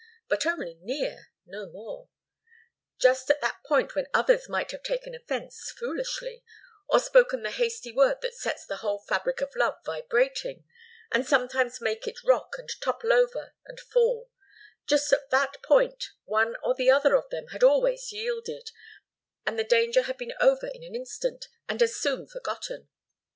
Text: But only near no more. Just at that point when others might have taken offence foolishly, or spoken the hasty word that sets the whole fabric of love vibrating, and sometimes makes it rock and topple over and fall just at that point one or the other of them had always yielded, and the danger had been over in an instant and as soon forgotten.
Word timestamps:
But 0.27 0.47
only 0.47 0.73
near 0.81 1.27
no 1.45 1.69
more. 1.69 2.09
Just 2.97 3.29
at 3.29 3.39
that 3.41 3.61
point 3.63 3.93
when 3.93 4.07
others 4.15 4.49
might 4.49 4.71
have 4.71 4.81
taken 4.81 5.13
offence 5.13 5.71
foolishly, 5.77 6.43
or 6.89 6.99
spoken 6.99 7.43
the 7.43 7.51
hasty 7.51 7.91
word 7.91 8.19
that 8.21 8.33
sets 8.33 8.65
the 8.65 8.77
whole 8.77 8.97
fabric 9.07 9.41
of 9.41 9.55
love 9.55 9.75
vibrating, 9.85 10.63
and 11.11 11.23
sometimes 11.27 11.79
makes 11.81 12.07
it 12.07 12.23
rock 12.23 12.55
and 12.57 12.71
topple 12.81 13.13
over 13.13 13.53
and 13.67 13.79
fall 13.79 14.31
just 14.87 15.13
at 15.13 15.29
that 15.29 15.61
point 15.61 16.09
one 16.25 16.55
or 16.63 16.73
the 16.73 16.89
other 16.89 17.13
of 17.13 17.29
them 17.29 17.49
had 17.49 17.61
always 17.63 18.11
yielded, 18.11 18.71
and 19.45 19.59
the 19.59 19.63
danger 19.63 20.01
had 20.01 20.17
been 20.17 20.33
over 20.41 20.65
in 20.65 20.83
an 20.83 20.95
instant 20.95 21.47
and 21.69 21.79
as 21.83 21.95
soon 21.95 22.25
forgotten. 22.25 22.89